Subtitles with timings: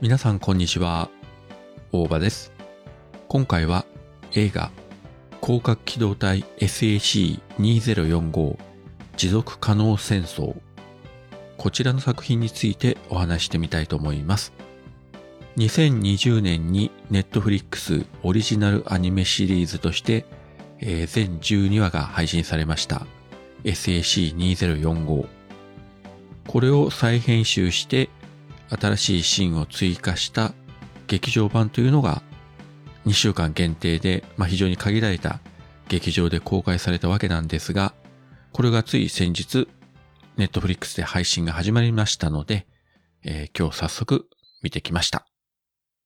[0.00, 1.10] 皆さんこんにちは。
[1.90, 2.52] 大場です。
[3.26, 3.84] 今回は
[4.32, 4.70] 映画
[5.42, 8.56] 広角機動隊 SAC2045
[9.16, 10.54] 持続可能戦争
[11.56, 14.52] こちらの作品についてお話してみたいと思います。
[15.56, 20.26] 2020年に Netflix オリジナルアニメシリーズとして、
[20.78, 23.04] えー全12話が配信されました
[23.64, 25.26] SAC2045
[26.46, 28.08] これを再編集して
[28.70, 30.52] 新しいシーンを追加した
[31.06, 32.22] 劇場版というのが
[33.06, 35.40] 2週間限定で、まあ、非常に限られた
[35.88, 37.94] 劇場で公開されたわけなんですが、
[38.52, 39.68] これがつい先日、
[40.36, 42.66] ネットフリックスで配信が始まりましたので、
[43.24, 44.28] えー今日早速
[44.62, 45.26] 見てきました。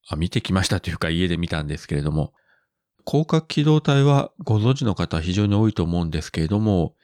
[0.09, 2.33] あ、見てきましたというか家で見たんですけれども、
[3.05, 6.95] 広角機動隊はご存知の方は非常に多いと思うんですけれども、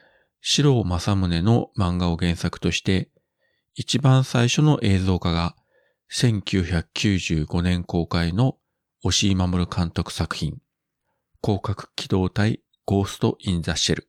[0.41, 3.11] 四郎正宗の漫画を原作として、
[3.75, 5.57] 一番最初の映像化が
[6.13, 8.57] 1995年公開の
[9.05, 10.59] 押井守監督作品、
[11.43, 14.09] 広角機動隊ゴースト・イン・ザ・シェル。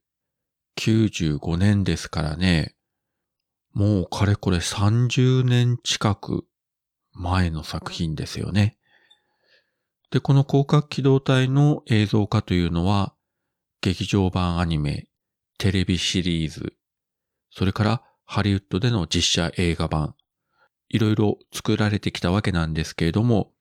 [0.78, 2.76] 95年ですからね、
[3.74, 6.46] もうかれこれ30年近く
[7.12, 8.78] 前の作品ですよね。
[10.12, 13.14] で、この広角機動隊の映像化というのは、
[13.82, 15.08] 劇場版アニメ、
[15.58, 16.73] テレビシリーズ、
[17.52, 20.14] それからハリウッドでの実写映画版、
[20.88, 23.54] いろいろ作られてきたわけなんですけれども、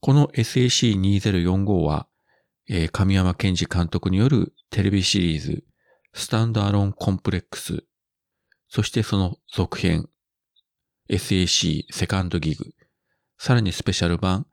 [0.00, 2.08] この SAC2045 は、
[2.66, 5.64] えー神山健二監督によるテレビシリーズ、
[6.14, 7.84] スタンドアロンコンプレックス、
[8.70, 10.08] そしてその続編、
[11.10, 12.64] SAC セカンドギグ、
[13.36, 14.46] さらにスペシャル版、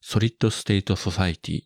[0.00, 1.60] ソリッドステートソサイティ、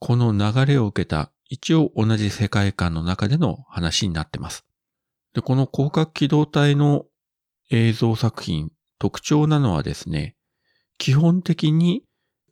[0.00, 4.67] この流れを受けた一応同じ世界観の中での話になってます。
[5.38, 7.04] で、この攻殻機動隊の
[7.70, 10.34] 映像作品、特徴なのはですね、
[10.98, 12.02] 基本的に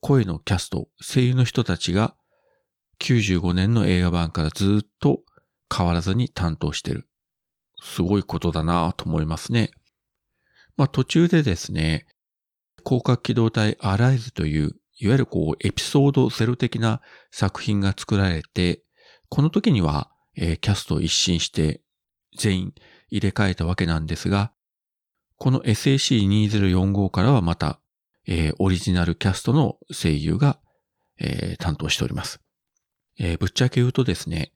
[0.01, 2.15] 声のキャスト、声優の人たちが
[3.01, 5.23] 95年の映画版からずっと
[5.77, 7.09] 変わらずに担当してる。
[7.83, 9.73] すごいことだなと思いますね。
[10.77, 12.07] まあ途中でですね、
[12.85, 17.01] 広角機動隊アライズという、いわゆるこうエピソードゼロ的な
[17.33, 18.85] 作品が作られて、
[19.29, 21.81] この時には、えーキャストを一新して
[22.37, 22.75] 全員
[23.11, 24.53] 入れ替えたわけなんですが、
[25.37, 27.81] この SAC2045 からはまた、
[28.27, 30.59] えーオリジナルキャストの声優が、
[31.19, 32.41] えー担当しております。
[33.19, 34.53] えーぶっちゃけ言うとですね、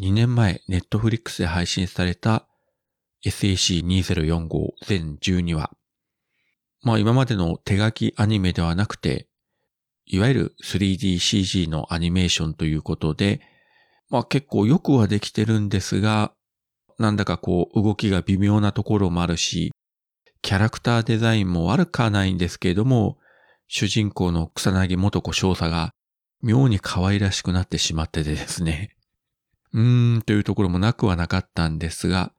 [0.00, 2.46] 2年前、ネットフリックスで配信された
[3.24, 5.70] SAC2045 全12話。
[6.82, 9.28] まあ今までの手書きアニメではなくて、
[10.06, 13.40] いわゆる 3DCG のアニメーションということで、
[14.10, 16.33] まあ結構よくはできてるんですが、
[16.98, 19.72] なんだかこう動きが微妙なところもあるし、
[20.42, 23.18] キャラクターデザインも悪くはないんですけれども、
[23.66, 25.92] 主人公の草薙元子少佐が
[26.42, 28.94] 妙に可愛らしくなってしまっててですね。
[29.72, 32.32] うーんというところもなくはなかったんですが、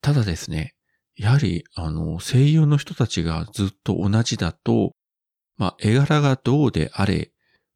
[0.00, 0.74] ただですね、
[1.16, 4.92] やはり、あの、声優の人たちがずっと同じだと、
[5.56, 7.32] まあ、絵柄がどうであれ、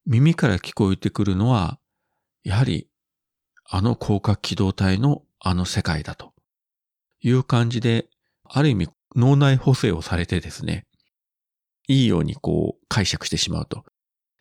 [0.06, 1.78] 耳から聞こえてくるのは、
[2.44, 2.88] やはり、
[3.68, 6.32] あの広角機動隊のあの世界だと
[7.20, 8.08] いう感じで、
[8.44, 10.86] ある意味脳内補正をされてですね、
[11.88, 13.84] いいようにこう解釈してしまうと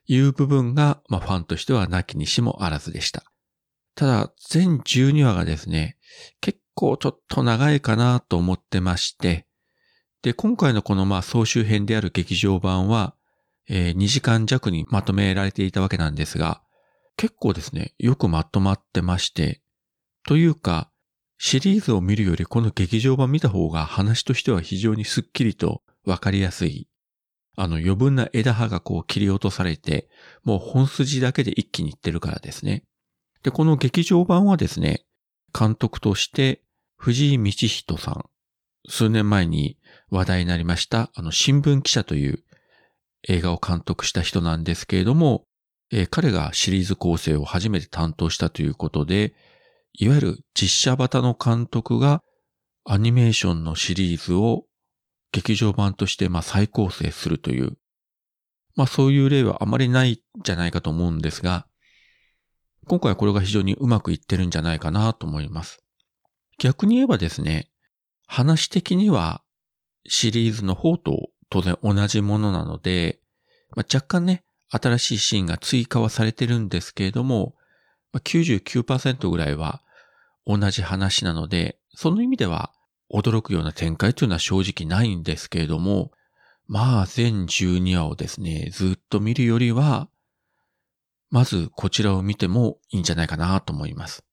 [0.08, 3.24] いう部分が、まあ、ファンとしてはなきにしもあらずでした。
[3.96, 5.98] ただ、全12話がですね、
[6.42, 9.48] 結構ちょっと長いかなと思ってまして、
[10.22, 13.16] で、今回のこのまあ総集編である劇場版は、
[13.68, 16.62] えー2時間弱にまとめられていたわけなんですが、
[17.16, 19.62] 結構ですね、よくまとまってまして、
[20.26, 20.90] というか、
[21.38, 26.88] シリーズを見るよりこの劇場版見た方が話としては非常にスッキリとわかりやすい。
[27.58, 30.10] あの余分な枝葉がこう切り落とされて、
[30.44, 32.84] もう本筋だけで一気にいってるからですね。
[33.44, 35.06] で、この劇場版はですね、
[35.58, 36.62] 監督として
[36.98, 38.26] 藤井道人さん、
[38.90, 39.78] 数年前に
[40.10, 42.44] 話題になりました、あの新聞記者という
[43.28, 45.46] 映画を監督した人なんですけれども、
[45.92, 49.34] えー彼がシリーズ構成を初めて担当したということで、
[49.98, 52.22] いわゆる実写型の監督が
[52.84, 54.66] アニメーションのシリーズを
[55.32, 57.78] 劇場版としてま再構成するという、
[58.76, 61.66] まあそういう例はあまりないんじゃないかと思うんですが、
[62.88, 65.80] 今回はこれが非常にうまくいってるんじゃないかなと思います。
[66.60, 67.70] 逆に言えばですね、
[68.28, 69.44] 話的には
[70.08, 73.20] シリーズの方と当然同じものなので、
[73.76, 77.56] まあ、若干ね、新しいシーンが追加はされてるんですけれども、
[78.12, 79.82] ま、99%ぐらいは
[80.46, 82.72] 同じ話なので、その意味では
[83.12, 86.12] 驚くような展開というのは正直ないんですけれども、
[86.68, 90.10] まあ全12話をですね、ずっと見るよりは、
[91.30, 94.24] まずこちらを見てもいいんじゃないかなと思います。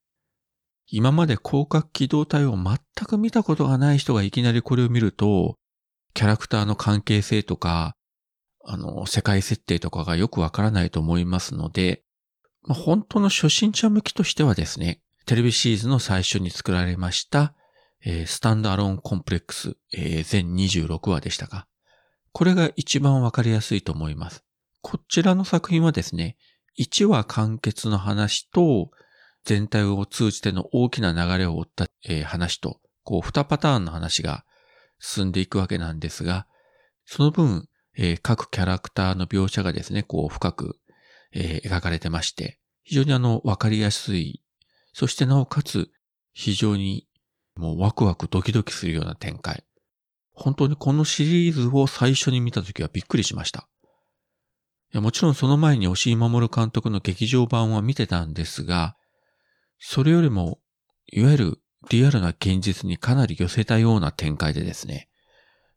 [0.87, 5.57] 今まで広角機動隊を全く見たことがない人がいきなりこれを見ると、
[6.15, 7.97] キャラクターの関係性とか、
[8.65, 12.05] あの、世界設定とかがよくわからないと思いますので、
[12.63, 17.55] まあ、本当の初心者向きとしてはですね、テレビシリーズの最初に作られました、
[18.05, 21.67] えー、スタンドアローンコンプレックス、えー、全26話でしたが、
[22.33, 24.45] これが一番わかりやすいと思います。
[24.81, 26.37] こちらの作品はですね、
[26.79, 28.91] 1話完結の話と、
[29.45, 34.45] 全体を通じての大きな流れを追った、えー、話と、こう、2パターンの話が
[34.99, 36.47] 進んでいくわけなんですが、
[37.05, 40.79] その分、えー、各キャラクターの描写がですね、こう、深く、
[41.33, 44.43] えー、描かれてまして、非常にあの、わかりやすい、
[44.93, 45.91] そしてなおかつ、
[46.33, 47.07] 非常に
[47.57, 49.65] もうワクワクドキドキするような展開。
[50.33, 53.69] 本当にこのシリーズを最初に見たときはびっくりしました。
[54.93, 58.97] いやもちろんその前に押井守監督の劇場版は見てたんですが、
[59.79, 60.61] それよりも、
[61.11, 61.59] いわゆる
[61.91, 65.09] リアルな現実にかなり寄せたような展開でですね、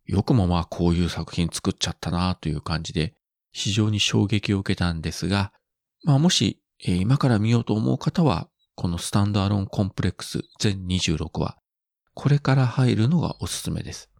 [0.05, 3.15] よくもまあこういう作品作っちゃったなという感じで、
[3.51, 5.51] 非常に衝撃を受けたんですが、
[6.03, 8.49] まあもし、今から見ようと思う方は、
[8.85, 11.57] このスタンドアロンコンプレックス全26話、
[12.13, 14.11] これから入るのがおすすめです。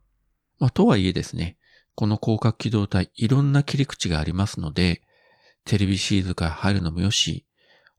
[0.58, 1.60] まあとはいえですね、
[1.94, 5.04] この広角機動隊いろんな切り口がありますので、
[5.66, 7.46] テレビシリーズから入るのもよし、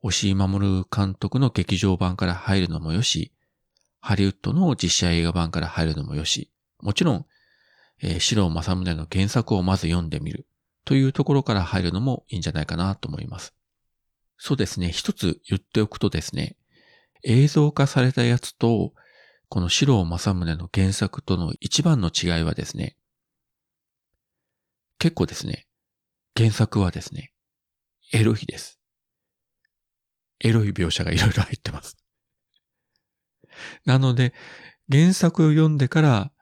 [0.03, 3.33] 押井守監督の劇場版から入るのもよし、
[4.01, 7.27] ハリウッドの実写映画版から入るのもよし、もちろん、
[8.03, 10.49] えー、白正宗の原作をまず読んでみる
[10.85, 13.55] というところから入るのもいいんじゃないかなと思います。
[14.38, 16.56] そうですね、一つ言っておくとですね、
[17.23, 18.93] 映像化されたやつと、
[19.49, 22.97] この白正宗の原作との一番の違いはですね、
[24.99, 25.67] 結構ですね、
[26.37, 27.33] 原作はですね、
[28.12, 28.79] エロいです。
[30.41, 31.97] エロい描写がいろいろ入ってます。
[33.85, 34.35] なので、
[34.91, 36.32] 原作を読んでから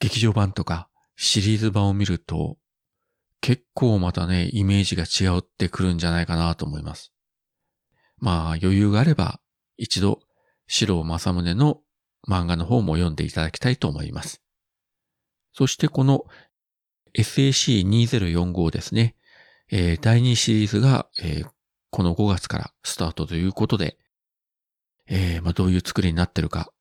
[0.00, 2.58] 劇場版とかシリーズ版を見ると、
[3.42, 7.12] 結構またね、イメージが違うってくるんじゃないかなと思います。
[8.18, 9.40] まあ余裕があれば、
[9.76, 10.20] 一度、
[10.68, 11.80] 白尾正宗の
[12.28, 14.40] 漫画の方も読んでいただきたいと思います。
[15.52, 16.24] そしてこの
[17.18, 19.16] SAC2045 ですね、
[19.72, 21.50] えー、第2シリーズが、えー、
[21.90, 23.98] この5月からスタートということで、
[25.08, 26.72] えー、まあ、どういう作りになってるか、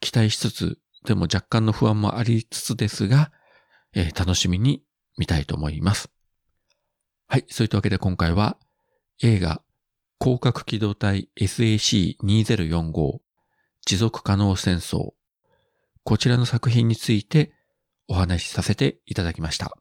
[0.00, 3.32] 期待しつつ、でも若干の不安もありつつですが、
[3.92, 4.85] え、楽しみに
[5.16, 6.10] みたいと思います。
[7.28, 7.44] はい。
[7.48, 8.56] そういったわけで今回は
[9.22, 9.62] 映画
[10.20, 13.18] 広角機動隊 SAC2045
[13.84, 15.12] 持続可能戦争
[16.04, 17.52] こちらの作品について
[18.08, 19.76] お話しさせていただきました。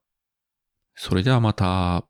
[0.96, 2.08] それではまた。